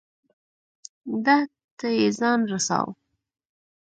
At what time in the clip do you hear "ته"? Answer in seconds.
1.77-1.87